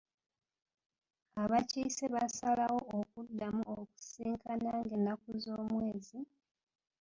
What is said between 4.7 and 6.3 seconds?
ng’ennaku z’omwezi.